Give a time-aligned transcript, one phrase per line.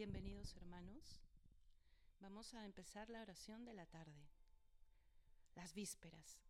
[0.00, 1.20] Bienvenidos hermanos.
[2.20, 4.30] Vamos a empezar la oración de la tarde,
[5.54, 6.40] las vísperas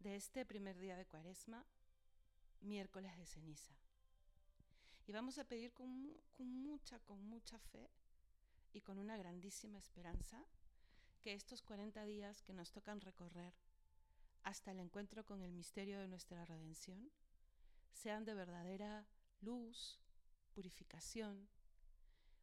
[0.00, 1.64] de este primer día de Cuaresma,
[2.62, 3.76] miércoles de ceniza.
[5.06, 7.88] Y vamos a pedir con, con mucha, con mucha fe
[8.72, 10.44] y con una grandísima esperanza
[11.22, 13.54] que estos 40 días que nos tocan recorrer
[14.42, 17.12] hasta el encuentro con el misterio de nuestra redención
[17.92, 19.06] sean de verdadera
[19.42, 20.00] luz,
[20.54, 21.48] purificación,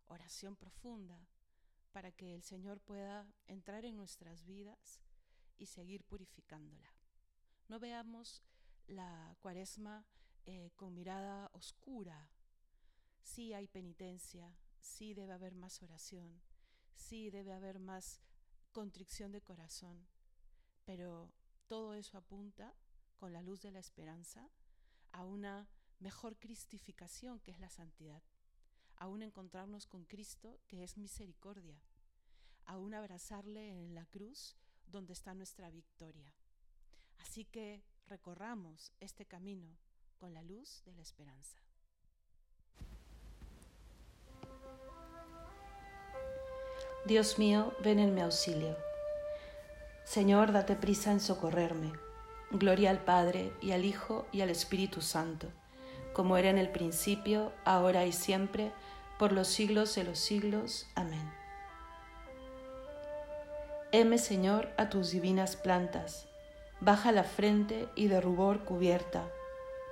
[0.08, 1.28] oración profunda,
[1.92, 5.02] para que el Señor pueda entrar en nuestras vidas
[5.58, 6.94] y seguir purificándola.
[7.68, 8.44] No veamos
[8.88, 10.06] la cuaresma
[10.46, 12.30] eh, con mirada oscura.
[13.24, 16.42] Sí hay penitencia, sí debe haber más oración,
[16.96, 18.22] sí debe haber más
[18.72, 20.08] contrición de corazón,
[20.86, 21.32] pero
[21.68, 22.74] todo eso apunta,
[23.18, 24.50] con la luz de la esperanza,
[25.12, 25.68] a una
[26.00, 28.22] mejor cristificación que es la santidad,
[28.98, 31.80] a un encontrarnos con Cristo que es misericordia,
[32.66, 34.56] a un abrazarle en la cruz
[34.88, 36.34] donde está nuestra victoria.
[37.20, 39.78] Así que recorramos este camino
[40.18, 41.58] con la luz de la esperanza.
[47.06, 48.76] Dios mío, ven en mi auxilio.
[50.04, 51.94] Señor, date prisa en socorrerme.
[52.52, 55.52] Gloria al Padre, y al Hijo, y al Espíritu Santo,
[56.18, 58.72] como era en el principio, ahora y siempre,
[59.20, 60.88] por los siglos de los siglos.
[60.96, 61.32] Amén.
[63.92, 66.26] Heme, Señor, a tus divinas plantas,
[66.80, 69.30] baja la frente y de rubor cubierta,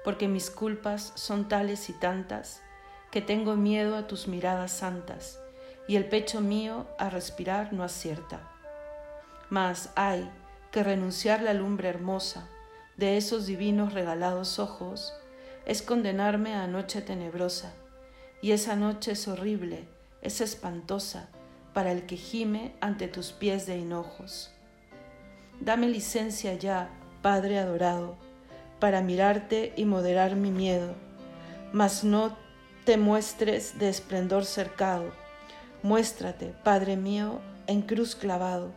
[0.03, 2.64] porque mis culpas son tales y tantas,
[3.12, 5.40] que tengo miedo a tus miradas santas
[5.88, 8.40] y el pecho mío a respirar no acierta.
[9.52, 10.28] Mas hay
[10.72, 12.50] que renunciar la lumbre hermosa
[12.98, 15.14] de esos divinos regalados ojos,
[15.66, 17.73] es condenarme a noche tenebrosa,
[18.41, 19.88] y esa noche es horrible,
[20.22, 21.30] es espantosa
[21.73, 24.52] para el que gime ante tus pies de hinojos.
[25.59, 26.90] Dame licencia ya,
[27.22, 28.17] Padre adorado,
[28.79, 30.94] para mirarte y moderar mi miedo,
[31.73, 32.38] mas no
[32.85, 35.11] te muestres de esplendor cercado
[35.85, 38.72] Muéstrate, Padre mío, en cruz clavado,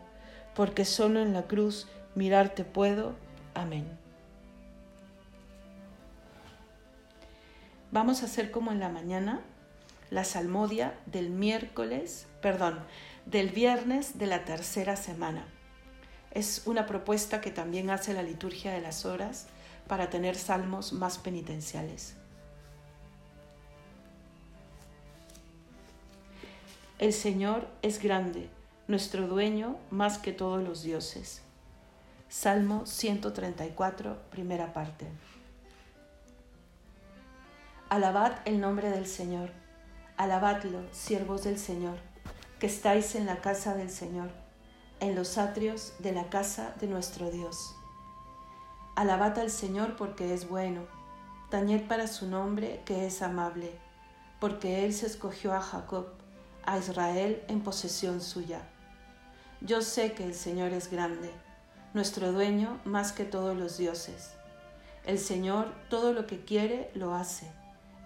[0.55, 3.15] porque solo en la cruz mirarte puedo.
[3.55, 3.87] Amén.
[7.91, 9.41] Vamos a hacer como en la mañana
[10.11, 12.79] la salmodia del miércoles, perdón,
[13.25, 15.47] del viernes de la tercera semana.
[16.31, 19.47] Es una propuesta que también hace la liturgia de las horas
[19.87, 22.15] para tener salmos más penitenciales.
[26.99, 28.51] El Señor es grande,
[28.87, 31.43] nuestro dueño más que todos los dioses.
[32.29, 35.07] Salmo 134, primera parte.
[37.91, 39.51] Alabad el nombre del Señor,
[40.19, 41.97] alabadlo, siervos del Señor,
[42.61, 44.29] que estáis en la casa del Señor,
[45.01, 47.75] en los atrios de la casa de nuestro Dios.
[48.95, 50.83] Alabad al Señor porque es bueno,
[51.49, 53.73] tañed para su nombre que es amable,
[54.39, 56.09] porque Él se escogió a Jacob
[56.65, 58.61] a Israel en posesión suya.
[59.63, 61.31] Yo sé que el Señor es grande,
[61.95, 64.35] nuestro dueño más que todos los dioses.
[65.07, 67.51] El Señor todo lo que quiere lo hace,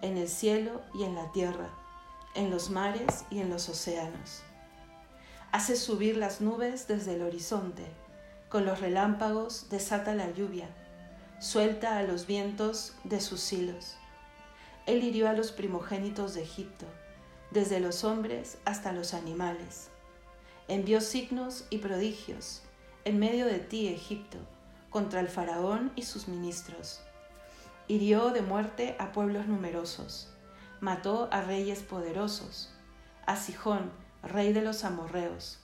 [0.03, 1.71] en el cielo y en la tierra,
[2.35, 4.43] en los mares y en los océanos.
[5.53, 7.87] Hace subir las nubes desde el horizonte,
[8.49, 10.69] con los relámpagos desata la lluvia,
[11.41, 13.97] suelta a los vientos de sus hilos.
[14.87, 16.87] Él hirió a los primogénitos de Egipto
[17.51, 19.89] desde los hombres hasta los animales.
[20.69, 22.63] Envió signos y prodigios
[23.05, 24.39] en medio de ti, Egipto,
[24.91, 27.01] contra el faraón y sus ministros.
[27.89, 30.33] Hirió de muerte a pueblos numerosos,
[30.81, 32.73] mató a reyes poderosos,
[33.27, 33.91] a Sijón,
[34.23, 35.59] rey de los amorreos,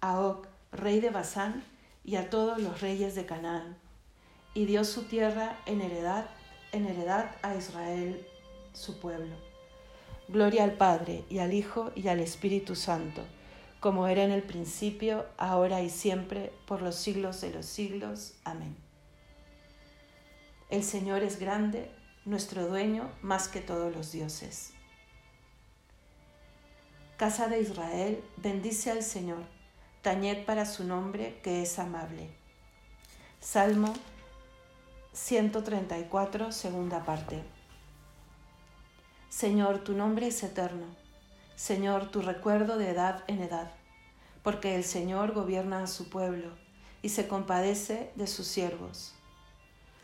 [0.00, 1.64] a Og, rey de Basán,
[2.04, 3.76] y a todos los reyes de Canaán,
[4.54, 6.26] y dio su tierra en heredad,
[6.72, 8.26] en heredad a Israel,
[8.72, 9.36] su pueblo.
[10.28, 13.22] Gloria al Padre y al Hijo y al Espíritu Santo,
[13.80, 18.34] como era en el principio, ahora y siempre, por los siglos de los siglos.
[18.44, 18.87] Amén.
[20.70, 21.90] El Señor es grande,
[22.26, 24.74] nuestro dueño más que todos los dioses.
[27.16, 29.44] Casa de Israel, bendice al Señor,
[30.02, 32.28] tañed para su nombre que es amable.
[33.40, 33.94] Salmo
[35.14, 37.42] 134, segunda parte.
[39.30, 40.84] Señor, tu nombre es eterno.
[41.56, 43.72] Señor, tu recuerdo de edad en edad,
[44.42, 46.50] porque el Señor gobierna a su pueblo
[47.00, 49.17] y se compadece de sus siervos.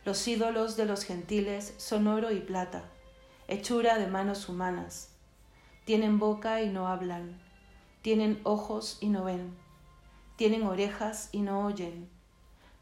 [0.04, 2.84] Los ídolos de los gentiles son oro y plata,
[3.48, 5.08] hechura de manos humanas.
[5.86, 7.40] Tienen boca y no hablan,
[8.02, 9.56] tienen ojos y no ven,
[10.36, 12.10] tienen orejas y no oyen,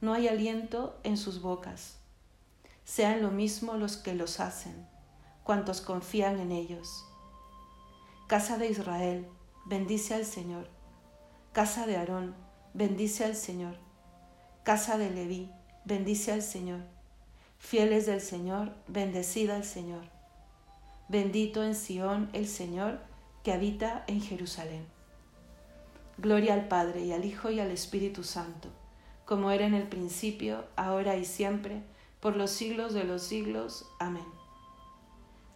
[0.01, 1.99] no hay aliento en sus bocas.
[2.85, 4.89] Sean lo mismo los que los hacen,
[5.45, 7.05] cuantos confían en ellos.
[8.27, 9.29] Casa de Israel,
[9.67, 10.67] bendice al Señor.
[11.53, 12.35] Casa de Aarón,
[12.75, 13.77] bendice al Señor.
[14.65, 15.53] Casa de Leví,
[15.85, 16.92] bendice al Señor.
[17.62, 20.03] Fieles del Señor, bendecida al Señor.
[21.09, 22.99] Bendito en Sión el Señor
[23.44, 24.85] que habita en Jerusalén.
[26.19, 28.69] Gloria al Padre y al Hijo y al Espíritu Santo,
[29.25, 31.82] como era en el principio, ahora y siempre,
[32.20, 33.88] por los siglos de los siglos.
[33.99, 34.26] Amén.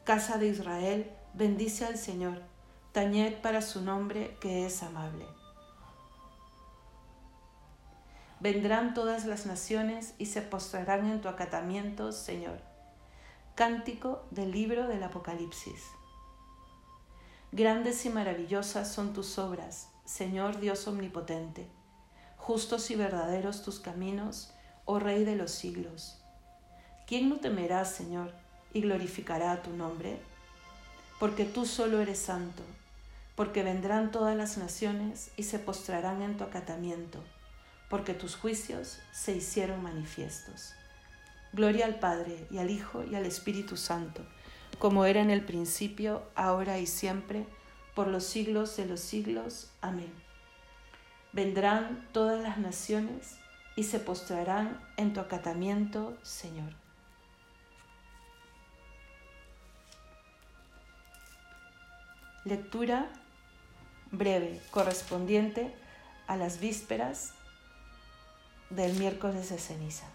[0.04, 2.40] Casa de Israel, bendice al Señor,
[2.92, 5.26] tañed para su nombre que es amable.
[8.38, 12.58] Vendrán todas las naciones y se postrarán en tu acatamiento, Señor.
[13.54, 15.82] Cántico del libro del Apocalipsis.
[17.50, 21.66] Grandes y maravillosas son tus obras, Señor Dios omnipotente.
[22.36, 24.52] Justos y verdaderos tus caminos,
[24.84, 26.22] oh Rey de los siglos.
[27.06, 28.34] ¿Quién no temerá, Señor,
[28.74, 30.20] y glorificará tu nombre?
[31.18, 32.62] Porque tú solo eres santo,
[33.34, 37.22] porque vendrán todas las naciones y se postrarán en tu acatamiento
[37.88, 40.74] porque tus juicios se hicieron manifiestos.
[41.52, 44.26] Gloria al Padre y al Hijo y al Espíritu Santo,
[44.78, 47.46] como era en el principio, ahora y siempre,
[47.94, 49.70] por los siglos de los siglos.
[49.80, 50.12] Amén.
[51.32, 53.36] Vendrán todas las naciones
[53.76, 56.72] y se postrarán en tu acatamiento, Señor.
[62.44, 63.08] Lectura
[64.12, 65.74] breve correspondiente
[66.26, 67.34] a las vísperas
[68.70, 70.06] del miércoles de ceniza.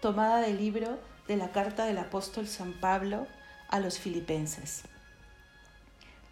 [0.00, 0.98] Tomada del libro
[1.28, 3.26] de la carta del apóstol San Pablo
[3.68, 4.82] a los filipenses.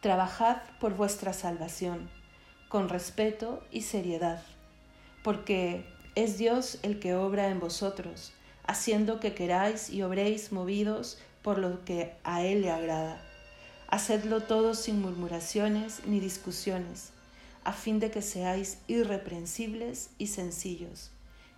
[0.00, 2.10] Trabajad por vuestra salvación,
[2.68, 4.42] con respeto y seriedad,
[5.24, 8.32] porque es Dios el que obra en vosotros,
[8.66, 13.31] haciendo que queráis y obréis movidos por lo que a Él le agrada
[13.92, 17.10] Hacedlo todo sin murmuraciones ni discusiones,
[17.62, 21.10] a fin de que seáis irreprensibles y sencillos,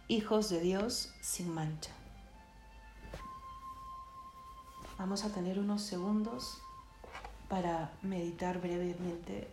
[0.09, 1.93] hijos de Dios sin mancha.
[4.99, 6.59] Vamos a tener unos segundos
[7.49, 9.47] para meditar brevemente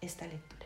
[0.00, 0.63] esta lectura.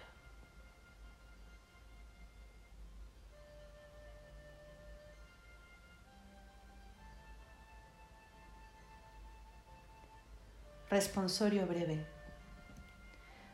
[10.91, 12.07] Responsorio breve.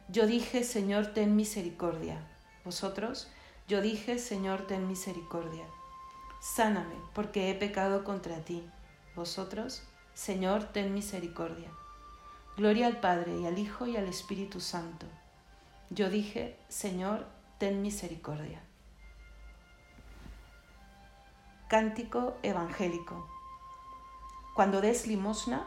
[0.08, 2.24] Yo dije, Señor, ten misericordia.
[2.64, 3.28] Vosotros,
[3.66, 5.64] yo dije, Señor, ten misericordia.
[6.40, 8.62] Sáname, porque he pecado contra ti.
[9.16, 9.82] Vosotros,
[10.14, 11.70] Señor, ten misericordia.
[12.56, 15.06] Gloria al Padre y al Hijo y al Espíritu Santo.
[15.90, 17.26] Yo dije, Señor,
[17.58, 18.62] ten misericordia.
[21.66, 23.28] Cántico evangélico.
[24.54, 25.66] Cuando des limosna,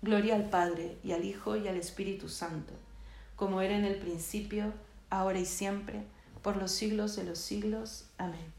[0.00, 2.72] Gloria al Padre y al Hijo y al Espíritu Santo,
[3.34, 4.72] como era en el principio,
[5.10, 6.04] ahora y siempre,
[6.42, 8.06] por los siglos de los siglos.
[8.16, 8.52] Amén.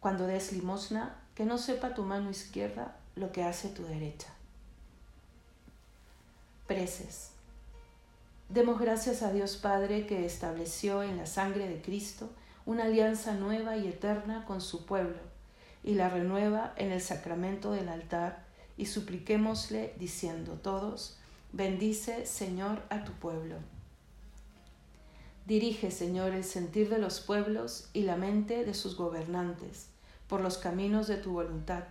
[0.00, 4.28] Cuando des limosna, que no sepa tu mano izquierda lo que hace tu derecha.
[6.66, 7.30] Preces.
[8.48, 12.30] Demos gracias a Dios Padre que estableció en la sangre de Cristo
[12.64, 15.18] una alianza nueva y eterna con su pueblo
[15.84, 18.47] y la renueva en el sacramento del altar
[18.78, 21.18] y supliquémosle diciendo todos,
[21.52, 23.56] bendice Señor a tu pueblo.
[25.46, 29.88] Dirige Señor el sentir de los pueblos y la mente de sus gobernantes
[30.28, 31.84] por los caminos de tu voluntad,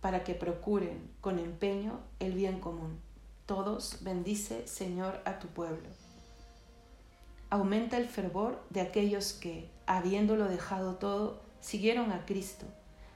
[0.00, 3.00] para que procuren con empeño el bien común.
[3.46, 5.88] Todos bendice, Señor, a tu pueblo.
[7.50, 12.66] Aumenta el fervor de aquellos que, habiéndolo dejado todo, siguieron a Cristo,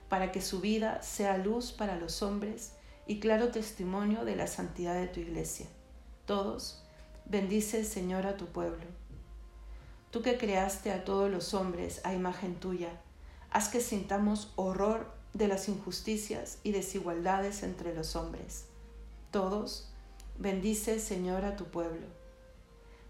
[0.08, 2.72] para que su vida sea luz para los hombres
[3.06, 5.66] y claro testimonio de la santidad de tu iglesia.
[6.26, 6.84] Todos,
[7.24, 8.84] bendice, Señor, a tu pueblo.
[10.10, 13.00] Tú que creaste a todos los hombres a imagen tuya,
[13.50, 18.66] haz que sintamos horror de las injusticias y desigualdades entre los hombres.
[19.30, 19.90] Todos,
[20.38, 22.06] bendice, Señor, a tu pueblo.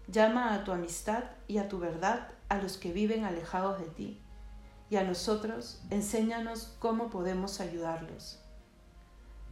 [0.07, 4.21] Llama a tu amistad y a tu verdad a los que viven alejados de ti,
[4.89, 8.42] y a nosotros enséñanos cómo podemos ayudarlos.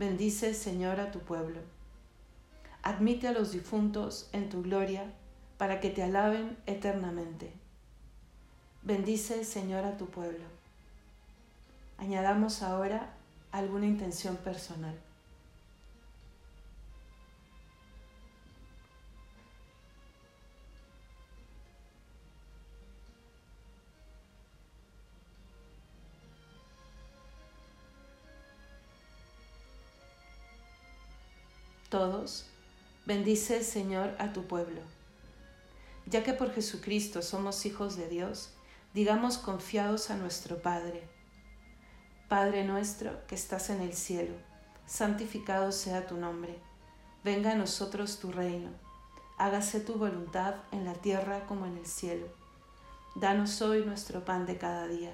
[0.01, 1.59] Bendice, Señor, a tu pueblo.
[2.81, 5.03] Admite a los difuntos en tu gloria
[5.59, 7.53] para que te alaben eternamente.
[8.81, 10.43] Bendice, Señor, a tu pueblo.
[11.99, 13.13] Añadamos ahora
[13.51, 14.99] alguna intención personal.
[31.91, 32.45] Todos,
[33.05, 34.79] bendice Señor a tu pueblo.
[36.05, 38.53] Ya que por Jesucristo somos hijos de Dios,
[38.93, 41.03] digamos confiados a nuestro Padre
[42.31, 44.33] Padre nuestro que estás en el cielo,
[44.85, 46.57] santificado sea tu nombre.
[47.25, 48.69] Venga a nosotros tu reino.
[49.37, 52.27] Hágase tu voluntad en la tierra como en el cielo.
[53.15, 55.13] Danos hoy nuestro pan de cada día.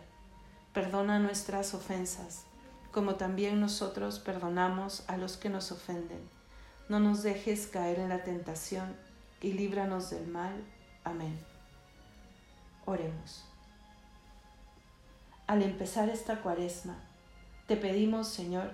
[0.73, 2.43] Perdona nuestras ofensas,
[2.91, 6.36] como también nosotros perdonamos a los que nos ofenden.
[6.89, 8.95] No nos dejes caer en la tentación
[9.41, 10.53] y líbranos del mal.
[11.03, 11.37] Amén.
[12.85, 13.43] Oremos.
[15.47, 16.95] Al empezar esta cuaresma,
[17.67, 18.71] te pedimos, Señor,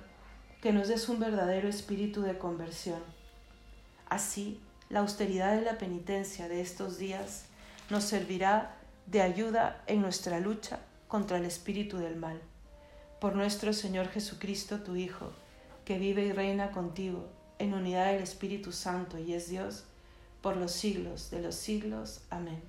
[0.62, 3.02] que nos des un verdadero espíritu de conversión.
[4.10, 7.46] Así, la austeridad de la penitencia de estos días
[7.90, 8.76] nos servirá
[9.08, 12.40] de ayuda en nuestra lucha contra el espíritu del mal.
[13.20, 15.32] Por nuestro Señor Jesucristo, tu Hijo,
[15.84, 17.28] que vive y reina contigo
[17.60, 19.86] en unidad del Espíritu Santo y es Dios,
[20.42, 22.22] por los siglos de los siglos.
[22.30, 22.62] Amén.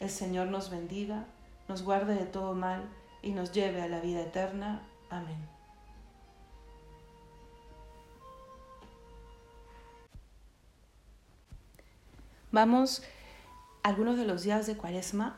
[0.00, 1.26] El Señor nos bendiga,
[1.68, 2.88] nos guarde de todo mal
[3.22, 4.82] y nos lleve a la vida eterna.
[5.10, 5.38] Amén.
[12.52, 13.02] Vamos
[13.82, 15.36] algunos de los días de Cuaresma,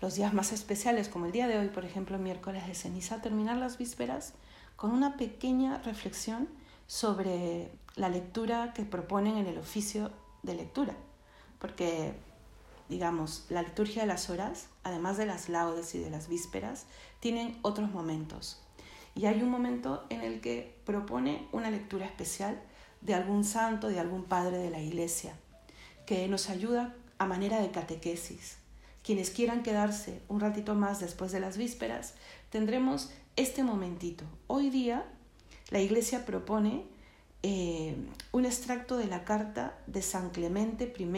[0.00, 3.58] los días más especiales, como el día de hoy, por ejemplo, miércoles de ceniza, terminar
[3.58, 4.32] las vísperas
[4.76, 6.48] con una pequeña reflexión
[6.86, 10.10] sobre la lectura que proponen en el oficio
[10.42, 10.94] de lectura.
[11.58, 12.14] Porque,
[12.88, 16.86] digamos, la liturgia de las horas, además de las laudes y de las vísperas,
[17.20, 18.62] tienen otros momentos.
[19.14, 22.60] Y hay un momento en el que propone una lectura especial
[23.00, 25.34] de algún santo, de algún padre de la iglesia,
[26.06, 28.58] que nos ayuda a manera de catequesis.
[29.02, 32.14] Quienes quieran quedarse un ratito más después de las vísperas,
[32.50, 34.24] tendremos este momentito.
[34.48, 35.06] Hoy día
[35.70, 36.84] la iglesia propone
[37.42, 37.96] eh,
[38.32, 41.08] un extracto de la carta de San Clemente I,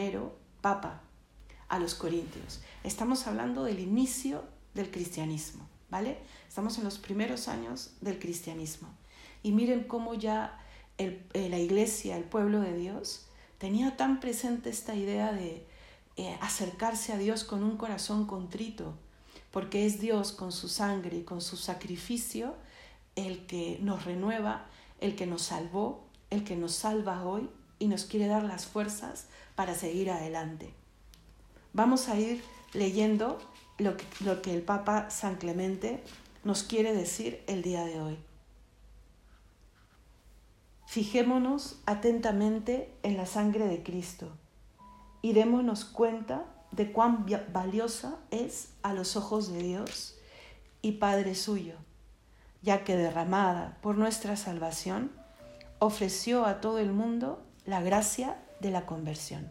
[0.61, 1.01] Papa,
[1.67, 2.61] a los Corintios.
[2.83, 5.69] Estamos hablando del inicio del cristianismo.
[5.89, 6.17] ¿vale?
[6.47, 8.89] Estamos en los primeros años del cristianismo.
[9.43, 10.59] Y miren cómo ya
[10.97, 13.27] eh, la iglesia, el pueblo de Dios,
[13.57, 15.65] tenía tan presente esta idea de
[16.17, 18.93] eh, acercarse a Dios con un corazón contrito,
[19.51, 22.55] porque es Dios con su sangre y con su sacrificio
[23.27, 24.65] el que nos renueva,
[24.99, 27.49] el que nos salvó, el que nos salva hoy
[27.79, 30.73] y nos quiere dar las fuerzas para seguir adelante.
[31.73, 33.39] Vamos a ir leyendo
[33.77, 36.03] lo que, el Papa San Clemente
[36.43, 38.17] nos quiere decir el día de hoy.
[40.87, 44.31] Fijémonos atentamente en la sangre de Cristo
[45.21, 50.17] y démonos cuenta de cuán valiosa es a los ojos de Dios
[50.81, 51.75] y Padre suyo,
[52.61, 55.11] ya que derramada por nuestra salvación,
[55.79, 59.49] ofreció a todo el mundo la gracia de la conversión.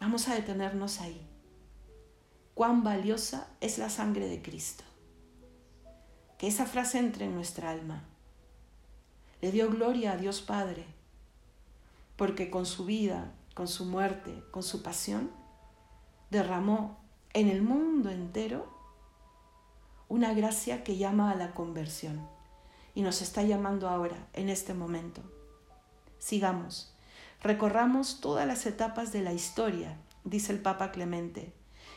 [0.00, 1.26] Vamos a detenernos ahí
[2.56, 4.82] cuán valiosa es la sangre de Cristo.
[6.38, 8.02] Que esa frase entre en nuestra alma.
[9.42, 10.86] Le dio gloria a Dios Padre,
[12.16, 15.30] porque con su vida, con su muerte, con su pasión,
[16.30, 16.98] derramó
[17.34, 18.75] en el mundo entero
[20.08, 22.28] una gracia que llama a la conversión
[22.94, 25.20] y nos está llamando ahora, en este momento.
[26.18, 26.94] Sigamos,
[27.42, 31.52] recorramos todas las etapas de la historia, dice el Papa Clemente,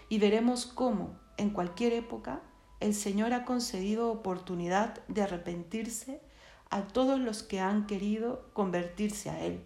[0.09, 2.41] y veremos cómo, en cualquier época,
[2.79, 6.21] el Señor ha concedido oportunidad de arrepentirse
[6.69, 9.63] a todos los que han querido convertirse a Él.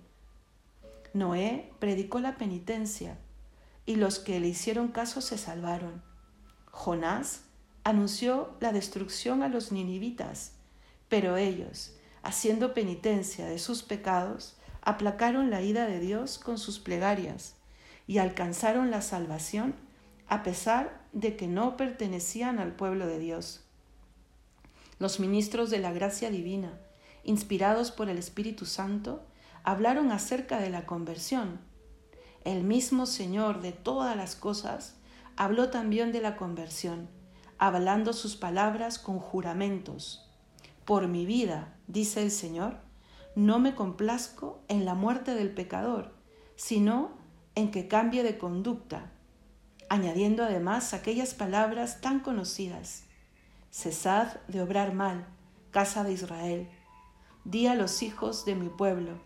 [1.14, 3.18] Noé predicó la penitencia
[3.86, 6.02] y los que le hicieron caso se salvaron.
[6.72, 7.42] Jonás
[7.84, 10.54] anunció la destrucción a los ninivitas,
[11.10, 17.56] pero ellos, haciendo penitencia de sus pecados, aplacaron la ira de Dios con sus plegarias
[18.08, 19.75] y alcanzaron la salvación
[20.28, 23.63] a pesar de que no pertenecían al pueblo de Dios.
[25.00, 26.80] Los ministros de la gracia divina,
[27.24, 29.24] inspirados por el Espíritu Santo,
[29.63, 31.60] hablaron acerca de la conversión.
[32.44, 34.96] El mismo Señor de todas las cosas
[35.36, 37.08] habló también de la conversión,
[37.65, 40.29] hablando sus palabras con juramentos.
[40.84, 42.82] Por mi vida, dice el Señor,
[43.38, 46.13] no me complazco en la muerte del pecador,
[46.58, 47.12] sino
[47.55, 49.13] en que cambie de conducta,
[49.88, 53.05] añadiendo además aquellas palabras tan conocidas.
[53.72, 55.25] Cesad de obrar mal,
[55.72, 56.70] casa de Israel.
[57.46, 59.22] Di a los hijos de mi pueblo,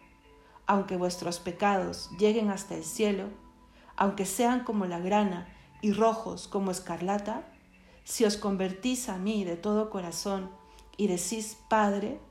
[0.67, 3.29] aunque vuestros pecados lleguen hasta el cielo,
[3.95, 5.47] aunque sean como la grana
[5.81, 7.43] y rojos como escarlata,
[8.07, 10.49] si os convertís a mí de todo corazón
[10.95, 12.21] y decís, Padre,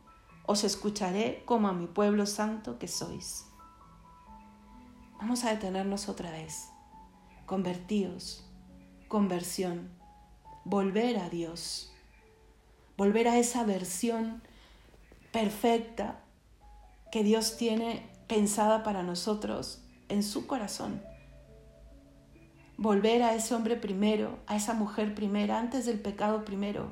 [0.47, 3.45] os escucharé como a mi pueblo santo que sois.
[5.19, 6.71] Vamos a detenernos otra vez.
[7.45, 8.49] Convertíos,
[9.09, 9.91] conversión,
[10.65, 11.93] volver a Dios,
[12.97, 14.43] volver a esa versión
[15.31, 16.25] perfecta
[17.13, 21.03] que Dios tiene pensada para nosotros en su corazón.
[22.79, 26.91] Volver a ese hombre primero, a esa mujer primera, antes del pecado primero.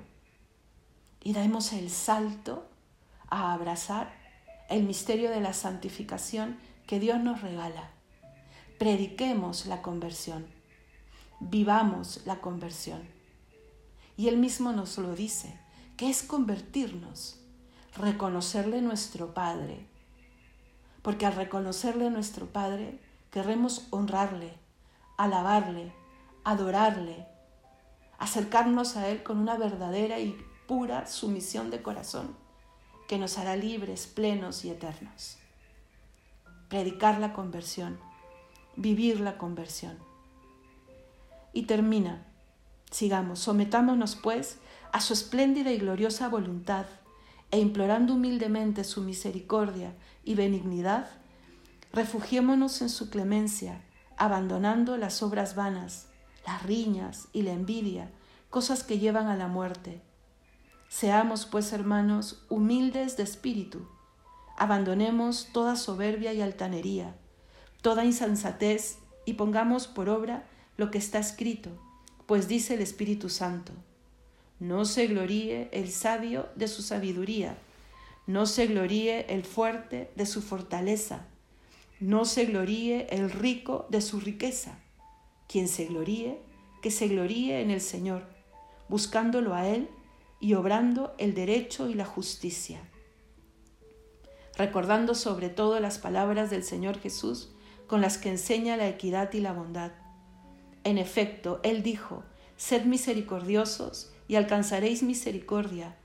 [1.22, 2.66] Y damos el salto
[3.28, 4.12] a abrazar
[4.70, 7.90] el misterio de la santificación que Dios nos regala.
[8.78, 10.46] Prediquemos la conversión,
[11.40, 13.02] vivamos la conversión.
[14.16, 15.58] Y Él mismo nos lo dice,
[15.96, 17.40] que es convertirnos,
[17.96, 19.86] reconocerle nuestro Padre,
[21.02, 22.98] porque al reconocerle nuestro Padre,
[23.30, 24.63] queremos honrarle,
[25.16, 25.92] alabarle,
[26.44, 27.26] adorarle,
[28.18, 32.36] acercarnos a Él con una verdadera y pura sumisión de corazón
[33.06, 35.36] que nos hará libres, plenos y eternos.
[36.68, 37.98] Predicar la conversión,
[38.76, 39.98] vivir la conversión.
[41.52, 42.26] Y termina,
[42.90, 44.58] sigamos, sometámonos pues
[44.92, 46.86] a su espléndida y gloriosa voluntad
[47.50, 51.08] e implorando humildemente su misericordia y benignidad,
[51.92, 53.83] refugiémonos en su clemencia,
[54.16, 56.06] abandonando las obras vanas,
[56.46, 58.10] las riñas y la envidia,
[58.50, 60.00] cosas que llevan a la muerte.
[60.88, 63.88] Seamos, pues, hermanos, humildes de espíritu,
[64.56, 67.14] abandonemos toda soberbia y altanería,
[67.82, 70.44] toda insensatez y pongamos por obra
[70.76, 71.70] lo que está escrito,
[72.26, 73.72] pues dice el Espíritu Santo,
[74.60, 77.58] no se gloríe el sabio de su sabiduría,
[78.26, 81.26] no se gloríe el fuerte de su fortaleza,
[82.00, 84.78] no se gloríe el rico de su riqueza.
[85.48, 86.40] Quien se gloríe,
[86.82, 88.26] que se gloríe en el Señor,
[88.88, 89.88] buscándolo a Él
[90.40, 92.80] y obrando el derecho y la justicia.
[94.56, 97.50] Recordando sobre todo las palabras del Señor Jesús
[97.86, 99.92] con las que enseña la equidad y la bondad.
[100.84, 102.24] En efecto, Él dijo,
[102.56, 105.96] Sed misericordiosos y alcanzaréis misericordia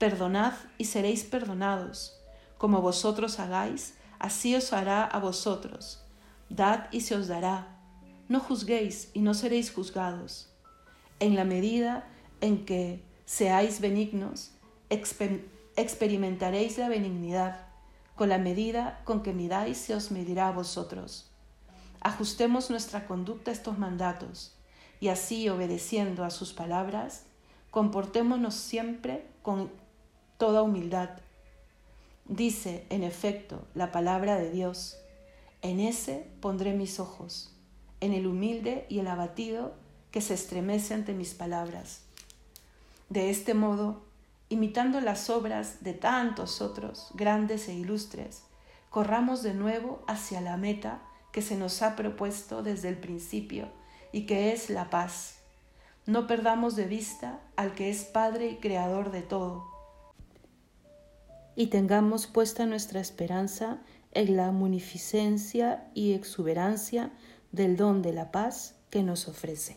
[0.00, 2.18] Perdonad y seréis perdonados.
[2.56, 6.04] Como vosotros hagáis, así os hará a vosotros.
[6.48, 7.76] Dad y se os dará.
[8.28, 10.48] No juzguéis y no seréis juzgados.
[11.18, 12.06] En la medida
[12.40, 14.52] en que seáis benignos,
[15.76, 17.66] experimentaréis la benignidad.
[18.14, 21.30] Con la medida con que midáis se os medirá a vosotros.
[22.00, 24.54] Ajustemos nuestra conducta a estos mandatos
[25.00, 27.24] y así, obedeciendo a sus palabras,
[27.70, 29.70] comportémonos siempre con
[30.36, 31.10] toda humildad.
[32.30, 34.96] Dice, en efecto, la palabra de Dios,
[35.62, 37.52] en ese pondré mis ojos,
[37.98, 39.74] en el humilde y el abatido
[40.12, 42.02] que se estremece ante mis palabras.
[43.08, 44.04] De este modo,
[44.48, 48.44] imitando las obras de tantos otros, grandes e ilustres,
[48.90, 53.66] corramos de nuevo hacia la meta que se nos ha propuesto desde el principio
[54.12, 55.38] y que es la paz.
[56.06, 59.79] No perdamos de vista al que es Padre y Creador de todo
[61.60, 67.12] y tengamos puesta nuestra esperanza en la munificencia y exuberancia
[67.52, 69.76] del don de la paz que nos ofrece.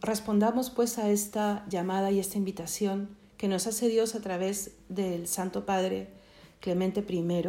[0.00, 5.26] Respondamos pues a esta llamada y esta invitación que nos hace Dios a través del
[5.26, 6.10] Santo Padre
[6.60, 7.42] Clemente I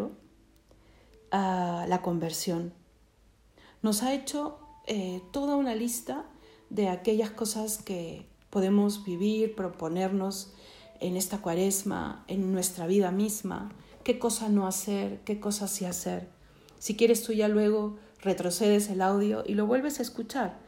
[1.29, 2.73] a la conversión.
[3.83, 6.25] Nos ha hecho eh, toda una lista
[6.71, 10.53] de aquellas cosas que podemos vivir, proponernos
[10.99, 13.71] en esta cuaresma, en nuestra vida misma,
[14.03, 16.29] qué cosa no hacer, qué cosa sí hacer.
[16.79, 20.59] Si quieres tú ya luego retrocedes el audio y lo vuelves a escuchar,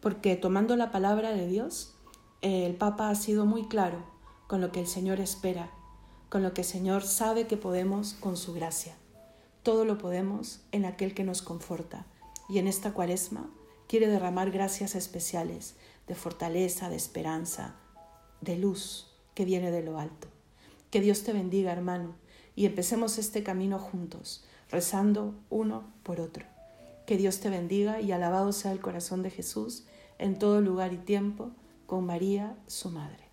[0.00, 1.94] porque tomando la palabra de Dios,
[2.42, 4.04] el Papa ha sido muy claro
[4.46, 5.70] con lo que el Señor espera,
[6.28, 8.96] con lo que el Señor sabe que podemos con su gracia.
[9.62, 12.06] Todo lo podemos en aquel que nos conforta.
[12.48, 13.48] Y en esta cuaresma
[13.88, 17.76] quiere derramar gracias especiales de fortaleza, de esperanza,
[18.42, 20.28] de luz que viene de lo alto.
[20.90, 22.14] Que Dios te bendiga, hermano,
[22.56, 26.46] y empecemos este camino juntos, rezando uno por otro.
[27.06, 29.84] Que Dios te bendiga y alabado sea el corazón de Jesús
[30.18, 31.50] en todo lugar y tiempo,
[31.86, 33.23] con María, su Madre.